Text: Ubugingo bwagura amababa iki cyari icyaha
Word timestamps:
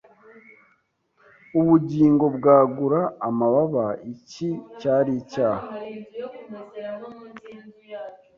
Ubugingo 1.59 2.25
bwagura 2.37 3.01
amababa 3.27 3.85
iki 4.13 4.49
cyari 4.79 5.11
icyaha 5.21 5.67